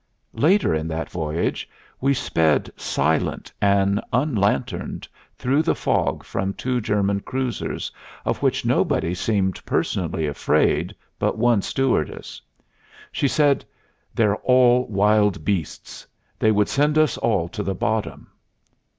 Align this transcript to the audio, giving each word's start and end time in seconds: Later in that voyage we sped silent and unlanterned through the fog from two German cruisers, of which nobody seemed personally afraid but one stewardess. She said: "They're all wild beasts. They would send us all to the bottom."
Later 0.33 0.73
in 0.73 0.87
that 0.87 1.11
voyage 1.11 1.69
we 1.99 2.15
sped 2.15 2.71
silent 2.75 3.53
and 3.61 4.01
unlanterned 4.11 5.07
through 5.37 5.61
the 5.61 5.75
fog 5.75 6.23
from 6.23 6.55
two 6.55 6.81
German 6.81 7.19
cruisers, 7.19 7.91
of 8.25 8.41
which 8.41 8.65
nobody 8.65 9.13
seemed 9.13 9.63
personally 9.63 10.25
afraid 10.25 10.95
but 11.19 11.37
one 11.37 11.61
stewardess. 11.61 12.41
She 13.11 13.27
said: 13.27 13.63
"They're 14.15 14.37
all 14.37 14.87
wild 14.87 15.45
beasts. 15.45 16.07
They 16.39 16.51
would 16.51 16.67
send 16.67 16.97
us 16.97 17.15
all 17.19 17.47
to 17.49 17.61
the 17.61 17.75
bottom." 17.75 18.25